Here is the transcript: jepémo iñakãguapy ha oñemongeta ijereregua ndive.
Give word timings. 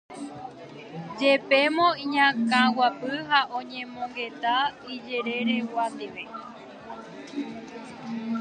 jepémo 1.19 1.87
iñakãguapy 2.03 3.13
ha 3.29 3.39
oñemongeta 3.57 4.55
ijereregua 4.93 5.85
ndive. 5.93 6.23